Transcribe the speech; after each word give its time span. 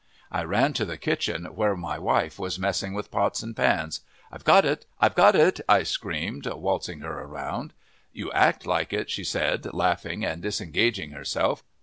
I 0.31 0.43
ran 0.45 0.73
to 0.73 0.83
the 0.83 0.97
kitchen, 0.97 1.45
where 1.45 1.75
my 1.75 1.99
wife 1.99 2.39
was 2.39 2.57
messing 2.57 2.95
with 2.95 3.11
pots 3.11 3.43
and 3.43 3.55
pans. 3.55 3.99
"I've 4.31 4.43
got 4.43 4.65
it, 4.65 4.87
I've 4.99 5.13
got 5.13 5.35
it!" 5.35 5.59
I 5.69 5.83
screamed, 5.83 6.47
waltzing 6.47 7.01
her 7.01 7.21
around. 7.21 7.71
"You 8.11 8.31
act 8.31 8.65
like 8.65 8.93
it," 8.93 9.11
she 9.11 9.23
said, 9.23 9.71
laughing 9.75 10.25
and 10.25 10.41
disengaging 10.41 11.11
herself. 11.11 11.63